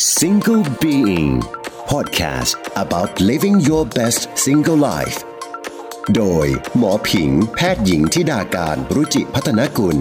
[0.00, 1.42] Single Being
[1.88, 5.18] Podcast about living your best single life
[6.14, 9.96] โดยหมอผิงแพทย์หญิงธิดากานต์ รุจิพัฒนกุล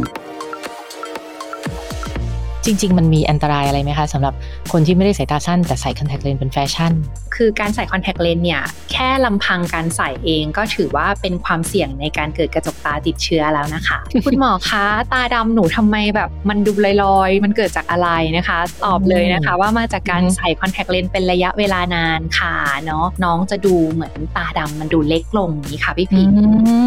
[2.68, 4.34] จริง ๆ มันมีอันตรายอะไรไหมคะสำหรับ
[4.72, 6.92] คนที่ไม่ได้สายตาสั้นแต่ใส่คอนแทคเลนส์เป็นแฟชั่น
[7.36, 16.72] คือการใส่คอนแทคเลนส์เนี่ยแค่ลำพังการใส่เองก็ถือว่าเป็นความเสี่ยงในการเกิดกระจกตาติดเชื้อแล้วนะคะ คุณหมอคะตาดำหนูทำไมแบบมันดู
[17.04, 22.56] ลอยๆ มันเกิดจากอะไรนะคะ ตอบเลยนะคะ ว่ามาจากการใส่คอนแทคเลนส์เป็นระยะเวลานานค่ะ
[22.86, 26.28] เนาะน้องจะดูเหมือนตาดำมันดูเล็กลงนี้ค่ะพี่พิง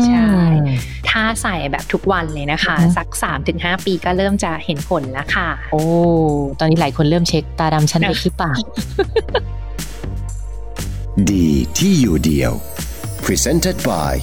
[0.06, 0.28] ใช่
[1.10, 3.08] ถ้าใส่แบบทุกวันเลยนะคะ สัก
[3.46, 5.82] 3-5 ปีก็เริ่มจะเห็นผลแล้วค่ะโอ้
[6.58, 8.52] ตอนนี้หลายคนเริ่มเช็คตาดำชั้นเล็กหรือเปล่า
[11.30, 11.48] ดี
[11.78, 12.52] ที่อยู่เดียว
[13.24, 14.14] Presented by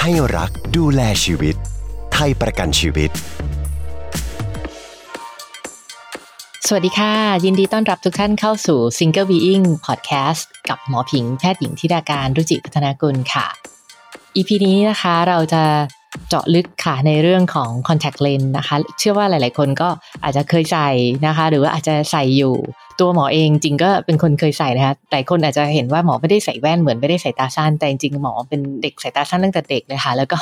[0.00, 1.54] ให้รักดูแลชีวิต
[2.12, 3.10] ไทยประกันชีวิต
[6.66, 7.12] สวัสดีค่ะ
[7.44, 13.46] ยินดีต้อนรับทุกท่านเข้าสู่ Single Being Podcast กับหมอผิงแพทย์หญิงทิดาการรุจิพัฒนากุลค่ะ
[14.36, 15.62] EP นี้นะคะเราจะ
[16.28, 19.88] เจาะลึกค่ะในเรื่องของ contact lens นะคะ เชื่อว่าหลาย ๆ คนก็
[20.24, 20.88] อาจจะเคยใส่
[21.26, 22.54] นะคะ หรือว่าอาจจะใส่อยู่
[23.00, 30.38] ตัวหมอเองจริงก็เป็นคนเคยใส่นะคะหลายคนอาจจะเห็นว่าหมอไม่ได้ใส่แว่นเหมือนไม่ได้ใส่ตาสั้น แต่จริงหมอเป็นเด็กใส่ตาสั้นตั้งแต่เด็กเลยค่ะ แล้วก็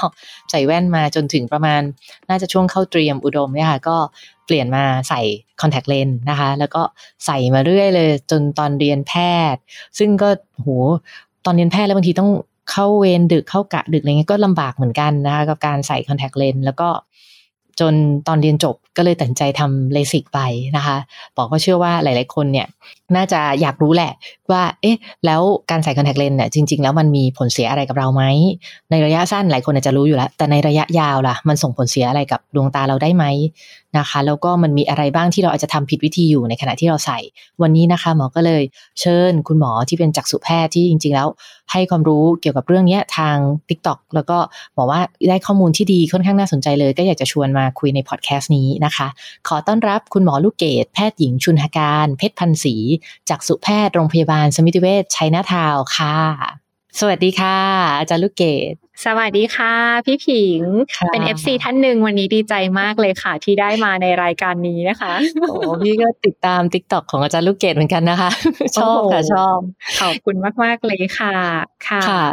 [0.50, 1.80] ใส่แว่นมาจนถึงประมาณ
[2.28, 3.96] น่าจะช่วงเข้าเตรียมอุดมเนี่ยค่ะ ก็
[4.46, 5.20] เปลี่ยนมาใส่
[5.60, 6.82] contact lens นะคะ แล้วก็
[7.26, 9.12] ใส่มาเรื่อยเลยจนตอนเรียนแพ
[9.54, 9.60] ทย์
[9.98, 10.68] ซึ่งก็โห
[11.44, 12.30] ตอนเรียนแพทย์แล้วบางทีต้อง
[12.70, 16.88] เข้าเวรดึกเข้ากะดึกอะไรเงี้ยก็ลำบากเหมือนกันนะคะกับการใส่คอนแทคเลนส์แล้วก็
[17.80, 17.94] จน
[18.28, 20.40] ตอนเรียนจบก็เลยตัดใจทำเลสิกไป
[20.76, 20.96] นะคะ
[21.36, 22.66] บอกก็เชื่อว่าหลาย ๆ คนเนี่ย
[23.16, 24.12] น่าจะอยากรู้แหละ
[24.50, 28.22] ว่า เอ๊ะ แล้วการใส่คอนแทคเลนส์เนี่ยจริง ๆ แล้วมันมีผลเสียอะไรกับเราไหม
[28.90, 33.24] ในระยะสั้นหลายคนอาจจะรู้อยู่แล้ว แต่ในระยะยาวล่ะ มันส่งผลเสียอะไรกับดวงตาเราได้ไหม
[33.98, 37.18] นะคะ แล้วก็มันมีอะไรบ้างที่เราอาจจะทำผิดวิธีอยู่ในขณะที่เราใส่
[37.62, 38.62] วันนี้นะคะหมอก็เลย
[39.00, 41.28] เชิญคุณหมอที่เป็นจักษุแพทย์ที่จริง ๆ แล้ว
[41.72, 43.36] ให้ความรู้เกี่ยวกับเรื่องนี้ทาง
[43.68, 44.38] t ิ k t o k แล้วก็
[44.76, 49.08] บอกว่าได้ข้อมูลที่ดีค่อนข้างน่าสนใจเลย ก็อยากจะชวนมาคุยในพอดแคสต์นี้นะคะ
[49.48, 52.74] ขอต้อนรับคุณหมอลูกเกดแพทย์หญิงชุนหการ เพชรพันศรี
[53.30, 56.16] จักษุแพทย์โรงพยาบาลสมิติเวชชัยนาทาวค่ะ
[57.00, 57.58] สวัสดีค่ะ
[57.98, 59.74] อาจารย์ลูกเกดสวัสดีค่ะ
[60.06, 60.60] พี่ผิง
[61.12, 68.30] เป็น FC ท่านหนึ่งวันนี้ดีใจมากเลยค่ะ ที่ได้มาในรายการนี้นะคะโอ้พี่ก็ติดตาม t ิ k t o k ของอาจารย์ลูกเกดเหมือนกันนะคะ
[68.76, 69.58] ชอบค่ะชอบ
[70.00, 71.34] ขอบคุณมากๆเลยค่ะ
[71.88, 72.24] ค่ะ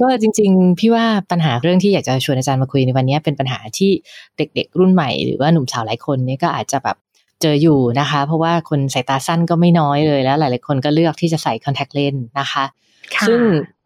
[0.00, 3.90] ก็จริง ๆ พี่ว่าปัญหาเรื่องที่อยากจะชวนอาจารย์มาคุยในวันนี้เป็นปัญหาที่
[4.36, 6.96] เด็ก ๆ รุ่นใหม่หรือว่าหนุ่มสาวหลายคนนี่ก็อาจจะแบบ
[7.42, 12.64] เจออยู่นะคะ เพราะว่าคนสายตาสั้นก็ไม่น้อยเลยแล้ว หลาย ๆ คนก็เลือกที่จะใส่คอนแทคเลนส์นะคะ
[13.28, 13.40] ซึ่ง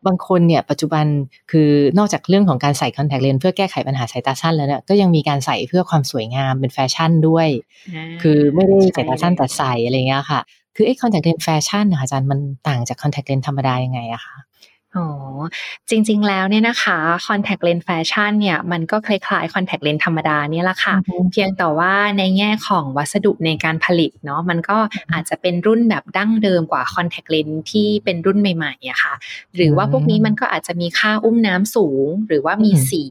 [0.06, 1.06] บางคนเนี่ยปัจจุบัน
[1.50, 7.48] คือนอกจากเรื่องของการใส่คอนแทคเลนส์เพื่อแก้ไขปัญหาสายตาสั้นแล้วเนี่ยก็ยังมีการใส่เพื่อความสวยงามเป็นแฟชั่นด้วย
[8.22, 10.40] คือไม่ได้สายตาสั้นแต่ใส่อะไรเงี้ยค่ะ
[10.76, 14.36] คือไอ้คอนแทคเลนส์แฟชั่นอาจารย์มันต่างจากคอนแทคเลนส์ธรรมดายังไงอะคะ
[14.96, 15.08] อ๋อ
[15.90, 20.94] จริงๆแล้วเนี่ยนะคะคอนแทคเลนส์แฟชั่นเนี่ยมันก็คล้ายๆคอนแทคเลนส์ธรรมดาเนี่ยแหละค่ะ
[21.32, 24.78] เพียงแต่ว่าในแง่ของวัสดุในการผลิตเนาะมันก็
[25.12, 29.14] อาจจะเป็นรุ่นแบบดั้งเดิมกว่าคอนแทคเลนส์ที่เป็นรุ่นใหม่ๆอะค่ะ
[29.56, 33.04] หรือว่าพวกนี้มันก็อาจจะมีค่าอุ้มน้ำสูง หรือว่ามีสี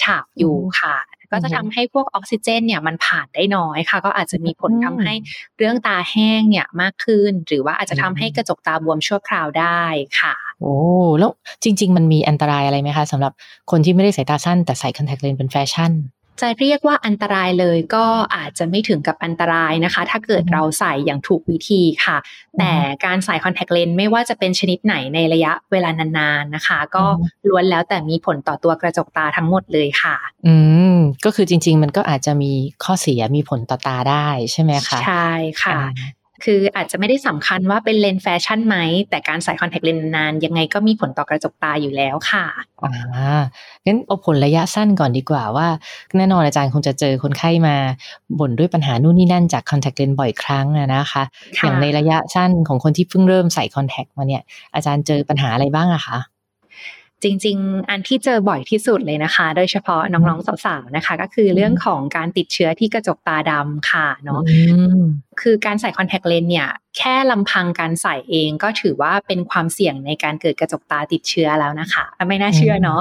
[0.00, 0.96] ฉาบอยู่ค่ะ
[1.32, 5.14] ก็จะทำให้พวกออกซิเจนเนี่ยมันผ่านได้น้อยค่ะ ก็อาจจะมีผลทำให้
[5.58, 9.82] เรื่องตาแห้งเนี่ยมากขึ้น หรือว่าอาจจะทำให้กระจกตาบวมชั่วคราวได้
[10.20, 10.74] ค่ะ โอ้
[11.18, 11.30] แล้ว
[11.64, 13.32] จริง ๆ มันมีอันตรายอะไรไหมคะสำหรับ
[13.70, 15.92] คนที่ไม่ได้สายตาสั้นแต่ใส่คอนแทคเลนส์เป็นแฟชั่น
[16.40, 18.04] จะเรียกว่าอันตรายเลยก็
[18.36, 22.16] อาจจะไม่ถึงกับอันตรายนะคะ ถ้าเกิดเราใส่อย่างถูกวิธีค่ะ
[22.58, 22.72] แต่
[23.04, 27.04] การใส่คอนแทคเลนส์ไม่ว่าจะเป็นชนิดไหนในระยะเวลานานๆนะคะ ก็
[27.48, 30.54] ล้วนแล้วแต่มีผลต่อตัวกระจกตาทั้งหมดเลยค่ะ อื
[30.94, 32.52] มก็คือจริง ๆ มันก็อาจจะมี
[32.84, 35.30] ข้อเสียมีผลต่อตาได้ใช่ไหมคะใช่
[35.62, 35.78] ค่ะ
[36.44, 38.76] คืออาจจะไม่ได้สำคัญว่าเป็นเลนส์แฟชั่นไหม
[39.10, 42.44] แต่การใส่คอนแทคเลนส์นาน ยังไงก็มีผลต่อกระจกตาอยู่แล้วค่ะ
[42.84, 43.42] อ่า
[43.84, 45.68] งั้นเอาผลระยะสั้นก่อนดีกว่าว่า
[46.16, 47.76] แน่นอนอาจารย์คงจะเจอคนไข้มา
[48.38, 51.22] บ่นด้วยปัญหานู่นนี่นั่นจากคอนแทคเลนส์บ่อยครั้งนะคะ
[51.62, 54.42] อย่างในระยะสั้นของคนที่เพิ่งเริ่มใส่คอนแทคมาเนี่ย
[54.74, 56.18] อาจารย์เจอปัญหาอะไรบ้างอะคะ
[57.22, 64.40] จริง ๆ อันที่เจอบ่อยที่สุดเลยนะคะ โดยเฉพาะน้องๆสาวๆนะคะ ก็คือเรื่องของการติดเชื้อที่กระจกตาดำค่ะเนาะ
[65.40, 66.68] คือการใส่คอนแทคเลนส์เนี่ย
[66.98, 73.00] แค่ลำพังการใส่เองก็ถือว่าเป็นความเสี่ยงในการเกิดกระจกตาติดเชื้อแล้วนะคะ ไม่น่าเชื่อเนาะ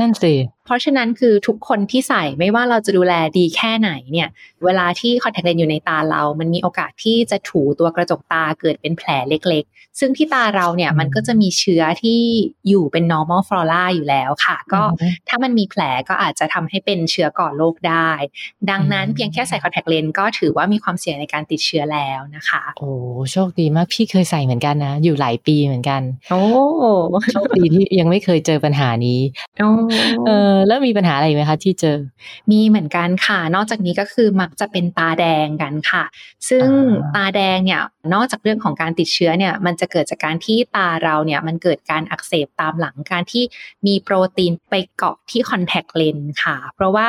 [0.00, 0.34] นั่นสิ
[0.64, 4.28] เพราะฉะนั้นคือทุกคนที่ใส่ไม่ว่าเราจะดูแลดีแค่ไหนเนี่ย
[4.64, 12.20] เวลาที่คอนแทคเลนส์อยู่ในตาเรา มันมีโอกาสที่จะถูตัวกระจกตาเกิดเป็นแผลเล็กๆ ซึ่งที่ตาเราเนี่ยมันก็จะมีเชื้อที่
[12.68, 14.82] อยู่เป็น normal flora อยู่แล้วค่ะ ก็
[15.28, 18.10] ถ้ามันมีแผลก็อาจจะทำให้เป็นเชื้อก่อโรคได้
[18.70, 22.92] ดังนั้นเพียงแค่ใส่คอนแทคเลนส์ก็ถือว่ามีความเสี่ยงในการติดเชื้อชื้อแล้วนะคะ โอ้
[23.32, 26.42] โชคดีมากพี่เคยใส่เหมือนกันนะ อยู่หลายปีเหมือนกัน โอ้
[27.32, 29.20] โชคดีที่ยังไม่เคยเจอปัญหานี้
[29.58, 29.70] โอ้
[30.26, 31.98] เออแล้วมีปัญหาอะไรอีกไหมคะที่เจอ
[32.50, 36.04] มีเหมือนกันค่ะ นอกจากนี้ก็คือมักจะเป็นตาแดงกันค่ะ
[36.48, 36.68] ซึ่ง
[37.04, 37.80] อ่าตาแดงเนี่ย
[38.14, 43.44] นอกจากเรื่องของการติดเชื้อเนี่ยมันจะเกิดจากการที่ตาเราเนี่ยมันเกิดการอักเสบตามหลังการที่
[43.86, 47.08] มีโปรตีนไปเกาะที่คอนแทคเลนส์ค่ะ เพราะว่า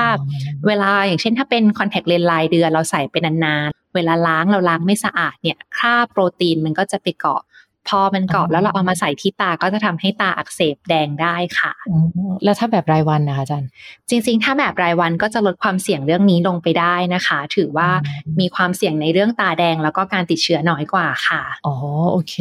[0.68, 7.42] เวลาอย่างเช่นถ้าเป็นคอนแทคเลนส์รายเดือนเราใส่เป็นนานๆ เวลาล้างเราล้างไม่สะอาดเนี่ยค่าโปรตีนมันก็จะไปเกาะ
[7.90, 11.96] พอมันเกาะอ๋อแล้วเราเอามาใส่ที่ตาก็จะทำให้ตาอักเสบแดงได้ค่ะอื
[12.30, 13.70] มแล้วถ้าแบบรายวันนะคะอาจารย์
[14.10, 21.76] จริง ๆ ถ้าแบบรายวันก็จะลดความเสี่ยงเรื่องนี้ลงไปได้นะคะ ถือว่าอืมมีความเสี่ยงในเรื่องตาแดงแล้วก็การติดเชื้อน้อยกว่าค่ะอ๋อ
[22.12, 22.36] โอเค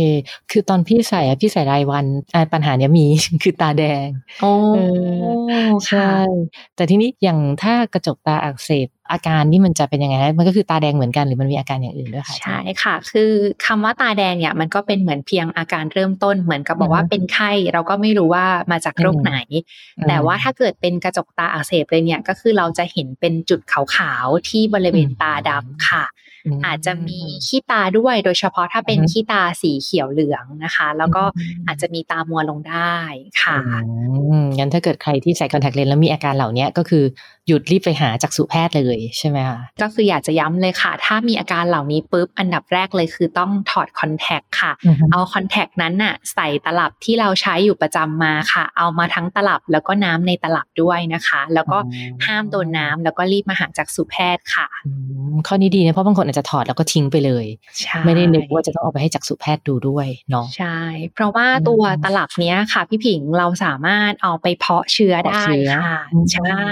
[0.50, 2.04] คือตอนพี่ใส่อะพี่ใส่รายวัน
[2.34, 3.06] อ่าปัญหาเนี้ยมี
[3.42, 4.06] คือตาแดง
[4.42, 4.78] โอ้เอ
[5.68, 6.10] อใช่
[6.76, 13.30] แต่ทีนี้อย่างถ้ากระจกตาอักเสบ อาการนี่มันจะเป็นยังไงนะมันก็คือตาแดงเหมือนกันหรือมันมีอาการอย่างอื่นด้วยคะอาจารย์ใช่ค่ะ คือ
[13.66, 19.34] คำว่าตาแดงเนี่ยมันก็เป็นเหมือนเพียงอาการเริ่มต้นเหมือนกับบอกว่าอือฮึเป็นไข้เราก็ไม่รู้ว่ามาจากโรคอืมไหน
[20.08, 26.21] แต่ว่าถ้าเกิดเป็นกระจกตาอักเสบเลยเนี่ยก็คือเราจะเห็นเป็นจุดขาวๆที่บริเวณตาดำค่ะม
[26.66, 32.96] อาจจะมีขี้ตาด้วย โดยเฉพาะถ้าเป็นอือฮึขี้ตาสีเขียวเหลืองนะคะ แล้วก็อืมอาจจะมีตามัวลงได้
[33.42, 33.58] ค่ะ
[34.28, 37.04] อืมงั้นถ้าเกิดใครที่ใส่คอนแทคเลนส์แล้วมีอาการเหล่านี้ก็คือ
[37.48, 51.78] หยุดรีบไปหาจักษุแพทย์เลยใช่ไหมคะก็คืออยากจะย้ำเลยค่ะ ถ้ามีอาการเหล่านี้ปุ๊บอันดับแรกเลยคือต้องถอดคอนแทคค่ะอือฮึเอาคอนแทคนั้นน่ะใส่ตลับที่เราใช้อยู่ประจำมาค่ะ เอามาทั้งตลับแล้วก็น้ำในตลับด้วยนะคะ แล้วก็
[52.26, 54.92] ห้ามโดนน้ำแล้วก็รีบมาหาจักษุแพทย์ค่ะอื
[55.32, 57.46] มข้อนี้ดีนะเพราะบางคนอาจจะถอดแล้วก็ทิ้งไปเลย
[57.80, 60.78] ใช่ไม่ได้นึกว่าจะต้องเอาไปให้จักษุแพทย์ดูด้วยเนาะใช่
[61.14, 66.62] เพราะว่าอืมตัวตลับเนี้ยค่ะ พี่ผิงเราสามารถเอาไปเพาะเชื้อได้เพาะเชื้อค่ะอืมใช่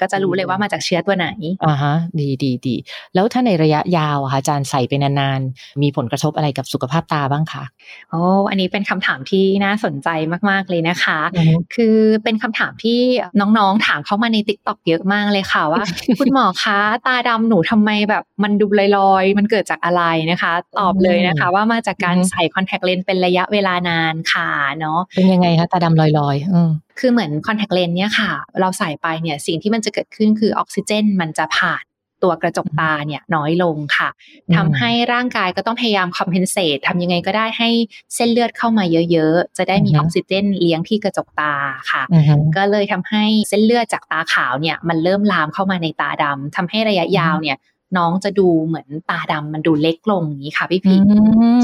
[0.00, 1.28] ก็จะรู้เลยว่ามาจากเชื้อตัวไหน
[1.66, 2.74] อ่าฮะ ดีดีดี
[3.14, 7.64] แล้วถ้าในระยะยาวอะคะอาจารย์ใส่ไปนานๆมีผลกระทบอะไรกับสุขภาพตาบ้างคะ
[8.10, 10.08] โอ้อันนี้เป็นคำถามที่น่าสนใจ
[10.50, 13.00] มากๆเลยนะคะอือฮึคือเป็นคำถามที่
[13.40, 15.82] น้องๆถามเข้ามาในติ๊กต็อกเยอะมากเลยค่ะว่า
[16.18, 24.48] คุณหมอคะตาดำหนูทำไมแบบมันดูลอยๆมันเกิดจากอะไรนะคะ ตอบเลยนะคะ ว่ามาจากการอือฮึใส่คอนแทคเลนส์เป็นระยะเวลานานค่ะ
[24.78, 28.30] เนาะเป็นยังไงคะตาดำลอยๆอืมคือเหมือนคอนแทคเลนส์เนี่ยค่ะ
[28.60, 31.84] เราใส่ไปเนี่ยสิ่งที่มันจะเกิดขึ้นคือออกซิเจน มันจะผ่าน
[32.22, 34.08] ตัวกระจกตาเนี่ยน้อยลงค่ะ
[34.48, 37.70] อืมทำให้ร่างกายก็ต้องพยายาม compensate ทำยังไงก็ได้ให้
[38.14, 41.54] เส้นเลือดเข้ามาเยอะๆ จะได้มีอืออฮึอกซิเจนเลี้ยงที่กระจกตา
[41.90, 47.56] ค่ะอือฮึก็เลยทำให้เส้นเลือดจากตาขาวเนี่ยมันเริ่มลามเข้ามาในตาดำทำให้ระยะยาวเนี่ย
[47.96, 51.02] น้องจะดูเหมือนตาดำมันดูเล็กลงอย่างนี้ค่ะพี่พิง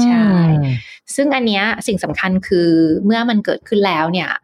[0.05, 0.25] ใช่
[1.15, 2.69] ซึ่งอันเนี้ยสิ่งสำคัญคือ
[3.05, 4.42] เมื่อมันเกิดขึ้นแล้วเนี่ยค่ะ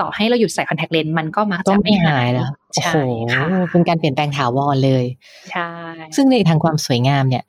[0.00, 2.98] ต่อให้เราหยุดใส่คอนแทคเลนส์มันก็มักต้จะองไม่ไม่หาหายยแล้วโอ้ใช่โห
[3.34, 5.04] ค่ะเป็นการเปลี่ยนแปลงถาวรเลย
[5.50, 5.70] ใช่
[6.16, 7.44] ซึ่งในทางความสวยงามเนี่ย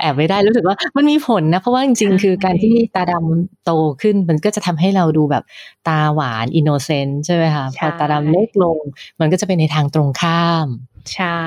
[0.00, 3.70] แอบไม่ได้รู้สึกว่ามันมีผลนะ เพราะว่าจริงๆ คือการที่ตาดำโต
[4.02, 5.44] ขึ้นมันก็จะทำให้เราดูแบบ
[5.88, 8.78] ตาหวาน innocent ใช่ไหมคะพอตาดำเล็กลง
[9.20, 10.66] มันก็จะเป็นในทางตรงข้าม
[11.14, 11.38] ใช่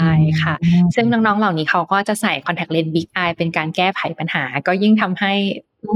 [0.42, 5.34] ค่ะอืมซึ่งน้องๆ เหล่านี้เขาก็จะใส่คอนแทคเลนส์ big eye เป็นการแก้ไขปัญหา ก็ยิ่งทำให้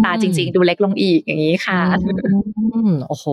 [0.05, 1.79] ตาจริง ๆ ดูเล็กลงอีกอย่างนี้ค่ะ
[2.25, 2.33] อื
[2.89, 3.25] มโอ้โห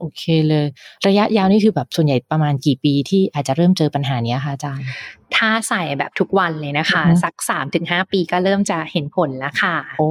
[0.00, 0.66] โอเคเลย
[1.06, 4.88] ระยะยาวนี่คือแบบส่วนใหญ่ประมาณกี่ปีที่อาจจะเริ่มเจอปัญหาเนี้ยคะอาจารย์
[5.36, 10.10] ถ้าใส่แบบทุกวันเลยนะคะอือฮึสักสามถึงห้าปีก็เริ่มจะเห็นผลแล้วค่ะ โอ้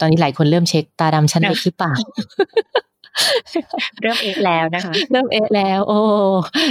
[0.00, 1.92] ตอนนี้หลายคนเริ่มเช็คตาดำชั้นเล็กหรือเปล่า
[4.02, 5.98] เริ่มเอะแล้วนะคะ เริ่มเอะแล้ว โอ้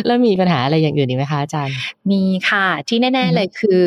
[0.06, 1.76] แล้วมีปัญหาอะไรอย่างอื่นอีกไหมคะอาจารย์
[2.12, 3.82] มีค่ะ ที่อืแน่อฮึๆเลยคือ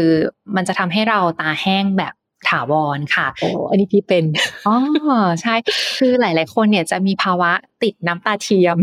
[0.56, 2.14] มันจะทำให้เราตาแห้งแบบ
[2.49, 4.25] ถาวรค่ะโอ้อันนี้พี่เป็น
[4.66, 4.76] อ๋อ
[5.42, 5.54] ใช่
[5.99, 7.52] คือหลาย ๆ คนเนี่ยจะมีภาวะ
[7.83, 8.76] ติดน้ำตาเทียม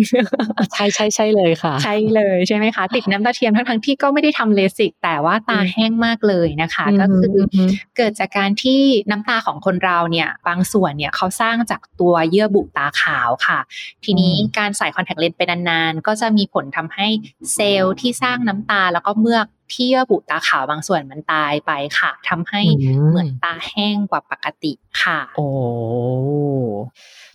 [0.74, 8.82] ใช่ใช่ใช่เลยค่ะ ใช่เลยใช่ไหมคะ ติดน้ำตาเทียมทั้งทั้งๆที่ก็ไม่ได้ทำเลสิก แต่ว่าตาแห้งมากเลยนะคะ ก็คืออมเกิดจากการที่
[9.12, 13.60] น้ำตาของคนเราเนี่ยบางส่วนเนี่ยเขาสร้างจากตัวเยื่อบุตาขาวค่ะ
[14.04, 17.08] ทีนี้อืมการใส่คอนแทคเลนส์ไปนาน ๆ ก็จะมีผลทำให้
[17.54, 22.62] เซลล์ที่สร้างน้ำตาแล้วก็เมือก ที่เยื่อบุตาขาวบางส่วนมันตายไปค่ะทำให้
[23.10, 25.48] เหมือนตาแห้งกว่าปกติค่ะ โอ้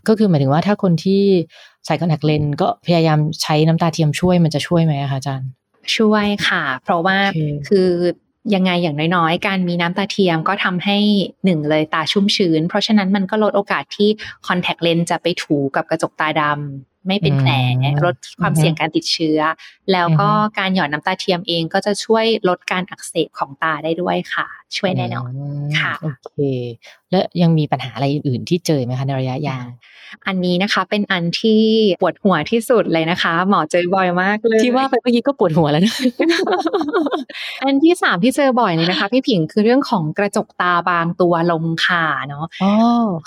[0.09, 1.23] ก็คือหมายถึงว่าถ้าคนที่
[1.87, 5.49] ใส่คอนแทคเลนส์ก็พยายามใช้น้ำตาเทียมช่วยมันจะช่วยไหมอะคะอาจารย์
[5.97, 7.91] ช่วยค่ะ เพราะว่าโอเคคือ
[8.55, 10.99] ยังไงอย่างน้อยๆ การมีน้ำตาเทียมก็ทำให้
[11.45, 14.09] หนึ่งเลยตาชุ่มชื้น เพราะฉะนั้นมันก็ลดโอกาสที่
[14.47, 16.43] คอนแทคเลนส์จะไปถูกับกระจกตาด
[17.07, 17.51] ไม่เป็นแผล
[18.05, 19.41] ลดความเสี่ยงการติดเชื้อ
[19.93, 25.31] แล้วก็การหยอดน้ำตาเทียมเองก็จะช่วยลดการอักเสบของตาได้ด้วยค่ะ ช่วยแน่นอน
[25.79, 26.35] ค่ะโอเค
[27.11, 29.67] และยังมีปัญหาอะไรอื่นที่เจอไหมคะในระยะยาว
[30.27, 31.63] อันนี้นะคะเป็นอันที่
[32.03, 35.95] ปวดหัวที่สุดเลยนะคะ หมอเจอบ่อยมากเลยที่ว่าไปเมื่อกี้ก็ปวดหัวแล้วนะ
[37.65, 42.73] อันที่สามที่เจอบ่อยเลยนะคะ พี่ผิงคือเรื่องของกระจกตาบางตัวลงค่ะเนาะอ๋อ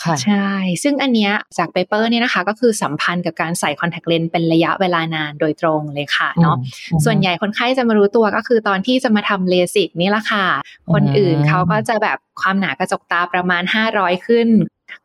[0.04, 0.50] ค่ะใช่
[0.84, 6.58] ซึ่งอันเนี้ยจาก paper เนี่ยนะคะ ก็คือสัมพันธ์กับการใส่คอนแทคเลนส์เป็นระยะเวลานานโดยตรงเลยค่ะเนาะ
[7.06, 10.46] ส่วนใหญ่คนไข้จะมารู้ตัวก็คือตอนที่จะมาทำเลสิกนี่แหละค่ะ
[10.94, 14.50] คนอื่นเขาก็จะแบบความหนากระจกตาประมาณ 500 ขึ้น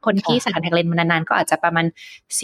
[0.07, 1.87] คนที่ใส่คอนแทคเลนส์มานานๆ ก็อาจจะประมาณ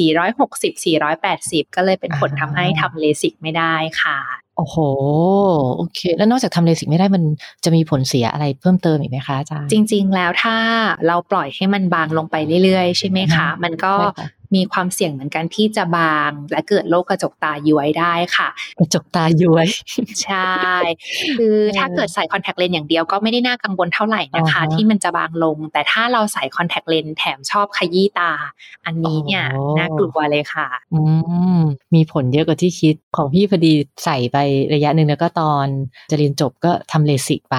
[0.09, 4.19] 460 480 ก็เลยเป็นผลทำให้ทำเลสิกไม่ได้ค่ะ
[4.57, 4.77] โอ้โห
[5.77, 7.23] โอเค แล้วนอกจากทำเลสิกไม่ได้มัน
[7.65, 10.57] จะมีผลเสียอะไรเพิ่มเติมอีกไหมคะอาจารย์ จริง ๆ แล้วถ้า
[11.07, 13.95] เราปล่อยให้มันบางลงไปเรื่อยๆ ใช่ไหมคะ มันก็
[14.55, 18.49] มีความเสี่ยงเหมือนกันที่จะบาง และเกิดโรคกระจกตาย้วยได้ค่ะ
[18.79, 19.67] กระจกตาย้วย
[20.25, 20.55] ใช่
[21.39, 28.33] คือถ้าเกิดใส่คอนแทคเลนส์อย่างเดียวก็ไม่ได้น่ากังวลเท่าไหร่นะคะ ที่มันจะบางลง แต่ถ้าเราใส่คอนแทคเลนส์แถมชอบขยี้ตา
[28.87, 29.45] อันนี้เนี่ย
[29.79, 31.01] น่ากลัวเลยค่ะ อื
[31.59, 31.61] ม
[31.95, 33.73] มีผลเยอะกว่าที่คิดของพี่พอดี
[34.05, 34.37] ใส่ไป
[34.75, 35.67] ระยะหนึ่งแล้วก็ตอน
[36.11, 37.57] จะเรียนจบก็ทำเลสิกไป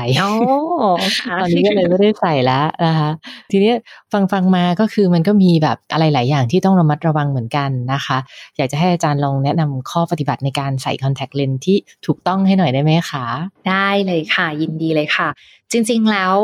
[1.42, 3.10] ตอนนี้ก็เลยไม่ได้ใส่แล้วนะคะ
[3.52, 3.74] ทีนี้
[4.14, 8.18] ฟังฟังมาก็คือมันก็มีแบบอะไรหลายอย่างที่ต้องระมัดระวังเหมือนกันนะคะ
[8.58, 13.26] อยากจะให้อาจารย์ลองแนะนำข้อปฏิบัติในการใส่คอนแทคเลนส์ที่ถูกต้องให้หน่อยได้ไหมคะ
[13.70, 15.30] ได้เลยค่ะ ยินดีเลยค่ะ
[15.72, 16.36] จริงๆแล้ว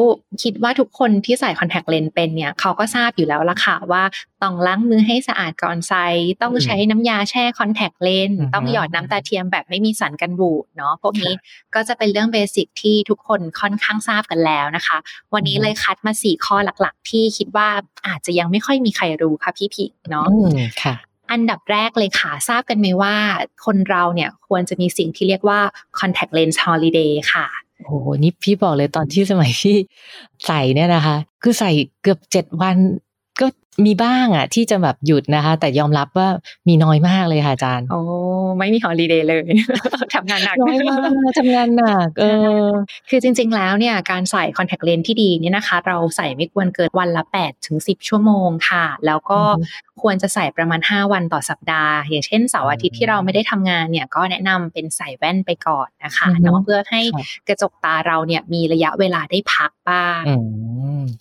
[0.44, 4.04] คิดว่าทุกคนที่ใส่คอนแทคเลนส์เป็นเนี่ยเขาก็ทราบอยู่แล้วละค่ะว่า
[4.42, 6.08] ต้องล้างมือให้สะอาดก่อนใส่
[6.42, 11.34] ต้องใช้น้ำยาแช่คอนแทคเลนส์ต้องหยอดน้ำตาเทียมแบบไม่มีสารกันบูดเนาะพวกนี้
[11.76, 14.98] ก็จะเป็นเรื่อง basic ที่ทุกคนค่อนข้างทราบกันแล้วนะคะ
[15.34, 17.68] วันนี้เลยคัดมาสี่ข้อหลักๆ ที่คิดว่า
[18.08, 20.28] อาจจะยังไม่ค่อยมีใครรู้ค่ะพี่พิเนาะ
[20.84, 20.96] ค่ะ
[21.32, 23.16] อันดับแรกเลยค่ะ ทราบกันไหมว่า
[23.66, 25.60] คนเราเนี่ยควรจะมีสิ่งที่เรียกว่า
[26.00, 27.48] contact lens holiday ค่ะ
[27.86, 29.76] โอ้โหนี่พี่บอกเลยตอนที่สมัยพี่
[30.46, 31.72] ใส่เนี่ยนะคะ คือใส่
[32.02, 32.78] เกือบเจ็ดวัน
[33.40, 33.48] ก็
[33.86, 36.28] มีบ้างอะ ที่จะแบบหยุดนะคะ แต่ยอมรับว่า
[36.68, 38.02] มีน้อยมากเลยค่ะอาจารย์ โอ้
[38.58, 39.46] ไม่มีฮอลิเดย์เลย
[40.16, 42.26] ทำงานหนักน้อยมากทำงานหนักเอ
[42.64, 42.68] อ
[43.10, 49.40] คือจริง ๆ แล้วเนี่ยการใส่คอนแทคเลนส์ที่ดีเนี่ยนะคะ เราใส่ไม่ควรเกินวันละ8ถึง10 ชั่วโมงค่ะ แล้วก็
[50.02, 57.02] ควรจะใส่ประมาณ 5 วันต่อสัปดาห์ อย่างเช่นเสาร์อาทิตย์ที่เราไม่ได้ทำงานเนี่ยก็แนะนำเป็นใส่แว่นไปก่อนนะคะเนาะเพื่อให้
[57.48, 60.24] กระจกตาเราเนี่ยมีระยะเวลาได้พักบ้าง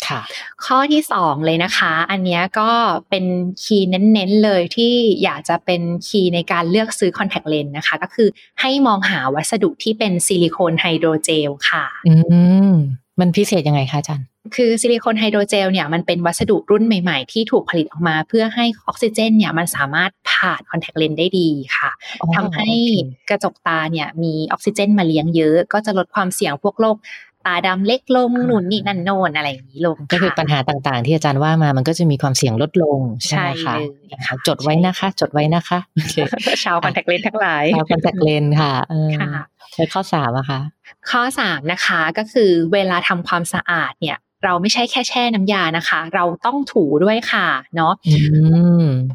[0.07, 0.21] ค่ะ
[0.64, 2.71] ข้อที่สองเลยนะคะ อันนี้ก็
[3.11, 3.25] เป็น
[3.62, 8.29] key เน้นๆเลยที่อยากจะเป็น key ในการเลือกซื้อคอนแทคเลนส์นะคะ ก็คือ
[8.61, 12.15] ให้มองหาวัสดุที่เป็น silicone hydrogel ค่ะ อื
[12.71, 12.73] ม
[13.21, 21.91] มันพิเศษยังไงคะอาจารย์คือ silicone hydrogel เนี่ยมันเป็นวัสดุรุ่นใหม่ๆ ที่ถูกผลิตออกมา เพื่อให้ออกซิเจนเนี่ยมันสามารถผ่านคอนแทคเลนส์ได้ดีค่ะ
[22.37, 22.69] ทำให้
[23.31, 26.97] กระจกตาเนี่ยมีออกซิเจนมาเลี้ยงเยอะ ก็จะลดความเสี่ยงพวกโรค
[27.47, 33.75] ตาดำเล็กลงนู่นนี่นั่นโน่นอะไรอย่างนี้ลงก็คือปัญหาต่างๆ ที่อาจารย์ว่ามามันก็จะมีความเสี่ยงลดลงใช่ไหมคะ
[34.47, 35.79] จดไว้นะคะ จดไว้นะคะ
[36.65, 38.75] ชาวคอนแทคเลนทั้งหลายชาวคอนแทคเลนค่ะ
[39.75, 40.61] ใช้ข้อสามอะคะ
[41.11, 47.93] ข้อสามนะคะก็คือเวลาทำความสะอาดเนี่ยเราไม่ใช่แค่แช่น้ำยานะคะ เราต้องถูด้วยค่ะ เนาะ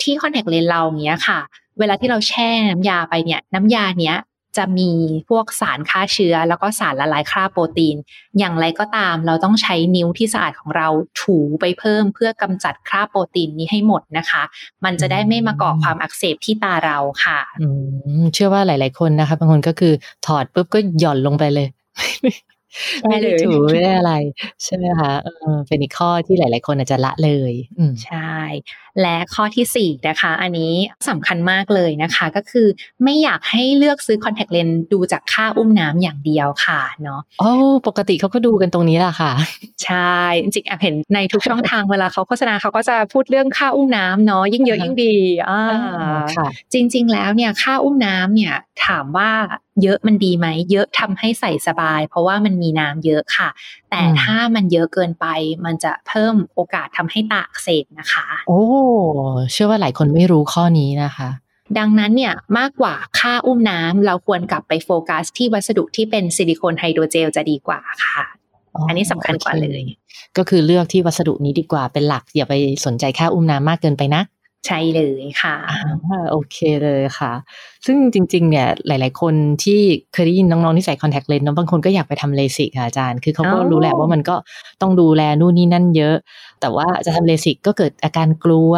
[0.03, 1.39] ที่คอนแทคเลนเราเนี้ยค่ะ
[1.79, 4.17] เวลาที่เราแช่น้ำยาไปเนี่ย น้ำยาเนี้ย
[4.57, 4.91] จะมี
[5.29, 7.95] พวกสารฆ่าเชื้อ แล้วก็สารละลายคราบโปรตีน
[8.39, 10.87] อย่างไรก็ตามเราต้องใช้นิ้วที่สะอาดของเรา
[11.21, 14.43] ถูไปเพิ่มเพื่อกำจัดคราบโปรตีนนี้ให้หมดนะคะ
[14.85, 17.39] มันจะได้ไม่มาก่อความอักเสบที่ตาเราค่ะ
[18.33, 19.93] เชื่อว่าหลาย ๆ คนนะคะบางคนก็คือ
[20.27, 21.67] ถอดปุ๊บก็หย่อนลงไปเลย
[23.09, 24.13] ไม่ได้ถูไม่ได้อะไร
[24.63, 28.35] ใช่ไหมคะเออเป็นอีกข้อที่หลาย ๆ คนอาจจะละเลยอืใช่
[29.01, 30.73] และข้อที่สี่นะคะ อันนี้
[31.09, 32.67] สำคัญมากเลยนะคะ ก็คือ
[33.03, 37.51] ไม่อยากให้เลือกซื้อคอนแทคเลนส์ดูจากค่าอุ้มน้ำอย่างเดียวค่ะเนาะโอ้
[37.87, 39.31] ปกติเขาก็ดูกันตรงนี้แหละค่ะ
[39.85, 45.15] ใช่ จริงๆแอบเห็นในทุกช่องทางเวลาเขาโฆษณาเขาก็จะพูดเรื่องค่าอุ้มน้ำเนาะยิ่งเยอะยิ่งดี
[45.49, 45.61] อ่า
[46.73, 49.31] จริง ๆ แล้วเนี่ยค่าอุ้มน้ำเนี่ยถามว่า
[49.83, 53.49] เยอะมันดีไหมเยอะทำให้ใส่สบาย เพราะว่ามันมีน้ำเยอะค่ะ
[53.89, 55.25] แต่ถ้ามันเยอะเกินไป
[55.65, 58.61] มันจะเพิ่มโอกาสทำให้ตาอักเสบนะคะ โอ้
[59.51, 61.29] เชื่อว่าหลายคนไม่รู้ข้อนี้นะคะ
[61.77, 68.23] ดังนั้นเนี่ยมากกว่าค่าอุ้มน้ำเราควรกลับไปโฟกัสที่วัสดุที่เป็น silicone hydrogel จะดีกว่าค่ะ
[68.87, 69.81] อันนี้สำคัญกว่าเลย
[70.37, 72.53] ก็คือเลือกที่วัสดุนี้ดีกว่าเป็นหลักอย่าไป
[72.85, 74.21] สนใจค่าอุ้มน้ำมากเกินไปนะ
[74.65, 75.55] ใช่เลยค่ะ
[76.31, 77.33] โอเคเลยค่ะ
[77.85, 79.79] ซึ่งจริง ๆ เนี่ยหลาย ๆ คนที่
[80.13, 84.35] เคยได้ยินน้อง ๆ ที่ใส่คอนแทคเลนส์น้องบางคนก็อยากไปทำเลสิกค่ะอาจารย์ คือเขาก็รู้แหละว่ามันก็
[84.81, 86.15] ต้องดูแลนู่นนี่นั่นเยอะ
[86.61, 88.73] แต่ว่าจะทำเลสิกก็เกิดอาการกลัว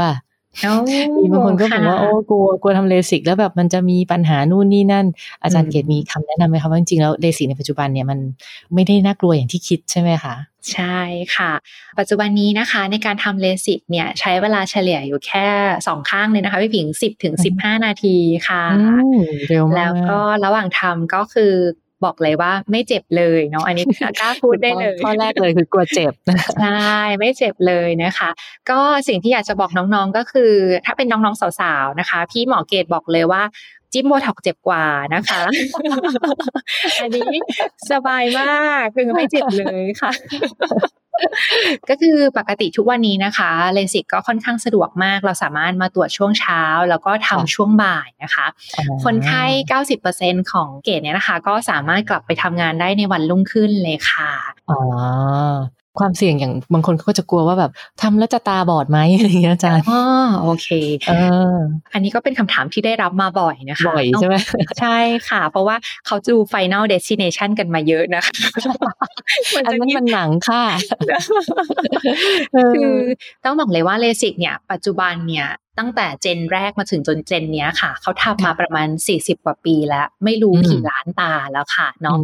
[1.18, 5.06] มีบางคนก็บอกว่าโอ้กลัวกลัวทำเลสิกแล้วแบบมันจะมีปัญหานู่นนี่นั่น
[5.44, 8.20] อาจารย์เกตมีคำแนะนำไหมคะว่าจริงๆแล้วเลสิกในปัจจุบันเนี่ยมัน
[8.74, 10.36] ไม่ได้น่ากลัวอย่างที่คิดใช่ไหมคะ
[10.74, 11.00] ใช่
[11.36, 11.52] ค่ะ
[12.00, 15.48] ปัจจุบันนี้นะคะในการทำเลสิกเนี่ยใช้เวลาเฉลี่ยอยู่แค่
[15.88, 18.64] สองข้างเลยนะคะพี่ผิงสิบถึงสิบห้านาทีค่ะ
[19.50, 21.54] เร็วมากแล้วก็ระหว่างทำก็คือ
[22.06, 23.86] บอกเลยว่าไม่เจ็บเลยเนาะอันนี้
[24.22, 26.14] กล้าพูดได้เลยข้อแรกเลยคือกลัวเจ็บ
[26.62, 28.30] ใช่ไม่เจ็บเลยนะคะ
[28.70, 30.54] ก็สิ่งที่อยากจะบอกน้องๆก็คือ
[30.86, 33.44] ถ้าเป็นน้องๆสาวๆนะคะ พี่หมอเกตบอกเลยว่า
[33.98, 34.86] จิ้มโบท็อกเจ็บกว่า
[35.16, 35.42] นะคะ
[37.02, 37.32] อันนี้
[37.92, 40.12] สบายมากคือไม่เจ็บเลยค่ะ
[41.90, 48.46] ก็คือปกติทุกวันนี้นะคะเลสิกก็ค่อนข้างสะดวกมาก เราสามารถมาตรวจช่วงเช้า แล้วก็ทำช่วงบ่ายนะคะ
[49.04, 49.44] คนไข้
[49.98, 54.32] 90%ของเกตเนี่ยนะคะ ก็สามารถกลับไปทำงานได้ในวันรุ่งขึ้นเลยค่ะ
[54.70, 54.80] อ๋อ
[56.00, 60.02] ความเสี่ยงอย่างบางคนเขาก็จะกลัวว่าแบบทำแล้วจะตาบอดไหมอะไรอย่างเงี้ยอาจารย์อ๋อ
[60.42, 60.68] โอเค
[61.08, 61.14] เอ
[61.54, 61.56] อ
[61.94, 64.36] อันนี้ก็เป็นคำถามที่ได้รับมาบ่อยนะคะบ่อยใช่ไหม
[64.80, 64.98] ใช่
[65.30, 65.76] ค่ะ เพราะว่า
[66.06, 68.34] เขาดู Final Destination กันมาเยอะนะคะ
[69.56, 70.64] อันนั้นมันหนังค่ะ
[72.74, 72.94] คือ
[73.46, 82.18] ต้องบอกเลยว่าเลสิกเนี่ย ปัจจุบันเนี่ย ตั้งแต่เจนแรกมาถึงจนเจนเนี้ยค่ะ เขาทำมาประมาณ 40 กว่าปีแล้ว ไม่รู้กี่ล้านตาแล้วค่ะเนาะ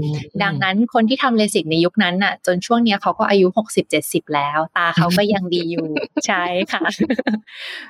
[0.43, 3.47] ดังนั้นคนที่ทำเลสิกในยุคนั้นน่ะ จนช่วงเนี้ยเขาก็อายุ
[3.91, 5.87] 60-70 แล้ว ตาเขาก็ยังดีอยู่
[6.27, 6.83] ใช่ค่ะ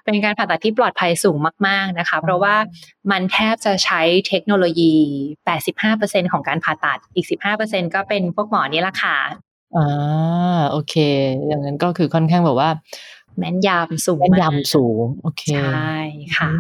[0.06, 2.56] เป็นการผ่าตัดที่ปลอดภัยสูงมาก ๆนะคะ เพราะว่า
[3.12, 4.94] มันแทบจะใช้เทคโนโลยี
[5.64, 7.26] 85%ของการผ่าตัดอีก
[7.60, 9.18] 15%ก็เป็นพวกหมอนี่ละค่ะ
[9.76, 10.96] อ่าโอเค
[11.48, 12.70] อย่างนั้นก็คือค่อนข้างแบบว่า
[13.38, 15.98] แม่นยำสูงแม่นยำสูง โอเคใช่
[16.38, 16.52] ค่ะ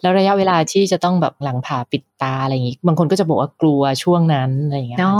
[0.00, 5.14] แล้วระยะเวลาที่จะต้องแบบหลังผ่าปิดตาอะไรอย่างนี้บางคนก็จะบอกว่ากลัวช่วงนั้นอะไรอย่างเงี้ยอ๋อ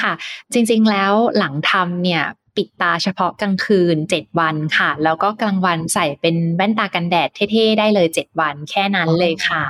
[0.00, 0.12] ค่ะ
[0.52, 2.24] จริง ๆ แล้วหลังทำเนี่ย
[2.58, 9.64] ปิดตาเฉพาะกลางคืน 7 วันค่ะ แล้วก็กลางวันใส่เป็นแว่นตากันแดดเท่ๆได้เลย 7 วัน แค่นั้นเลยค่ะ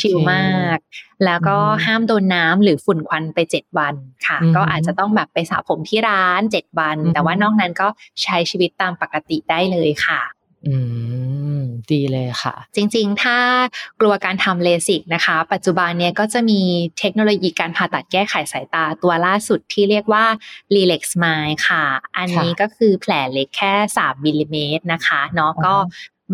[0.00, 0.78] ชิลมาก
[1.24, 3.94] แล้วก็ห้ามโดนน้ำหรือฝุ่นควันไป 7 วัน
[4.26, 7.88] ค่ะ ก็อาจจะต้องแบบไปสระผมที่ร้าน 7 วัน แต่ว่านอกนั้นก็
[8.22, 10.20] ใช้ชีวิตตามปกติได้เลยค่ะ
[10.66, 10.74] อื
[11.36, 11.37] ม
[11.92, 13.38] ดีเลยค่ะ จริงๆ ถ้า
[14.00, 16.60] กลัวการทำเลสิกนะคะ ปัจจุบันเนี้ยก็จะมี
[16.98, 20.24] เทคโนโลยีการผ่าตัดแก้ไขสายตาตัวล่าสุดที่เรียกว่า
[20.74, 21.84] Relax Smile ค่ะ
[22.16, 25.74] อันนี้ก็คือแผลเล็กแค่ 3มิลลิเมตรนะคะเนาะก็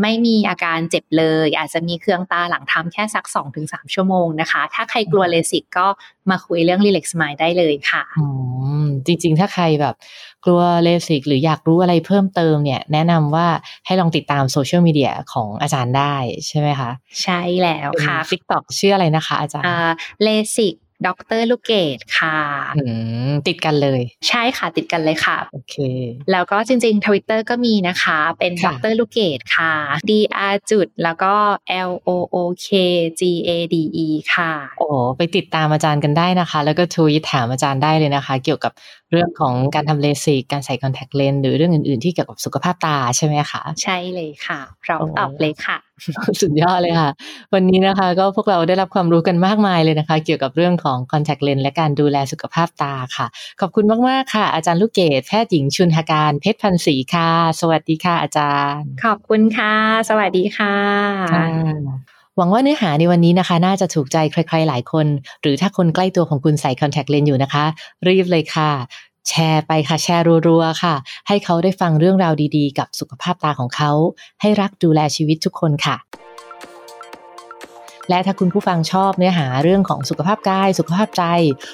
[0.03, 3.25] ไม่มีอาการเจ็บเลย อาจจะมีเครื่องตาหลังทำแค่สัก
[3.61, 5.87] 2-3 ชั่วโมงนะคะ ถ้าใครกลัวเลสิกก็
[6.31, 8.03] มาคุยเรื่อง Relax Smile ได้เลยค่ะ
[9.07, 9.95] จริง ๆ ถ้าใครแบบ
[10.45, 13.47] กลัวเลสิกหรืออยากรู้อะไรเพิ่มเติมเนี่ย แนะนำว่า
[13.87, 16.15] ให้ลองติดตามโซเชียลมีเดียของอาจารย์ได้
[16.47, 16.91] ใช่ไหมคะ
[17.23, 19.67] ใช่แล้วค่ะ TikTok ชื่ออะไรนะคะอาจารย์
[20.23, 20.75] เลสิก
[21.07, 21.09] ด
[21.41, 22.39] รลูกเกดค่ะ
[23.49, 25.77] ติดกันเลย ใช่ค่ะติดกันเลยค่ะโอเค
[26.33, 29.73] แล้วก็จริงๆทวิตเตอร์ก็มีนะคะ เป็นดรลูกเกดค่ะ
[30.11, 30.13] d
[30.53, 31.35] r จุดแล้วก็
[31.89, 32.69] l o o k
[33.21, 34.87] g a d e ค่ะ โอ้
[35.17, 38.73] ไปติดตามอาจารย์กันได้นะคะ แล้วก็ทวีตถามอาจารย์ได้เลยนะคะ เกี่ยวกับ
[39.11, 45.77] เรื่องของการทำเลสิกการใส่คอนแทคเลนส์หรือเรื่องอื่นๆที่เกี่ยวกับสุขภาพตาใช่ไหมคะ ใช่เลยค่ะเราตอบเลยค่ะ
[46.41, 47.11] สุดยอดเลยค่ะ
[47.55, 53.27] วันนี้นะคะก็พวกเราได้รับความรู้กันมากมายเลยนะคะ เกี่ยวกับเรื่องของคอนแทคเลนส์และการดูแลสุขภาพตาค่ะ
[53.61, 57.31] ขอบคุณมาก ๆ ค่ะ อาจารย์ลูกเกดแพทย์หญิงชุนหาการเพชรพันศรีค่ะ
[57.61, 59.75] สวัสดีค่ะ อาจารย์ ขอบคุณค่ะ
[60.09, 60.77] สวัสดีค่ะ
[62.37, 65.07] หวังว่าเนื้อหาในวันนี้นะคะ น่าจะถูกใจใครๆหลายคน
[65.43, 67.65] หรือถ้าคนใกล้ตัวของคุณใส่คอนแทคเลนส์อยู่นะคะ
[68.09, 68.71] รีบเลยค่ะ
[69.29, 70.95] แชร์ไปค่ะแชร์รัวๆค่ะ
[71.29, 73.93] ให้เขาได้ฟังเรื่องราวดีๆ กับสุขภาพตาของเขา
[74.41, 75.99] ให้รักดูแลชีวิตทุกคนค่ะ
[78.11, 81.25] และถ้าคุณผู้ฟังชอบเนื้อหาเรื่องของสุขภาพกาย สุขภาพใจ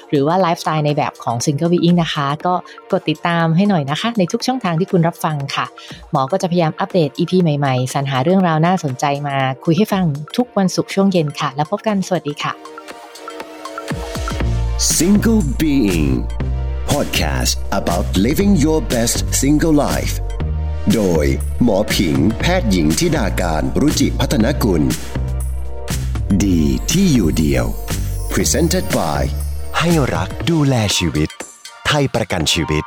[0.09, 2.53] หรือว่าไลฟ์สไตล์ในแบบของ Single Being นะคะ ก็
[2.91, 5.65] กดติดตามให้หน่อยนะคะ ในทุกช่องทางที่คุณรับฟังค่ะ
[6.11, 10.05] หมอก็จะพยายามอัปเดต EP ใหม่ๆ สรรหาเรื่องราวน่าสนใจมา คุยให้ฟัง
[10.37, 12.53] ทุกวันศุกร์ช่วงเย็นค่ะ แล้วพบกันสวัสดีค่ะ
[14.95, 16.11] Single Being
[16.99, 20.13] Podcast about living your best single life
[20.93, 21.25] โดย
[21.63, 24.83] หมอผิง แพทย์หญิงทิดาการรุจิพัฒนกุล
[26.43, 27.65] ดีที่อยู่เดียว
[28.33, 29.21] Presented by
[29.79, 31.29] ให้รักดูแลชีวิต
[31.87, 32.83] ไทยประกันชีวิต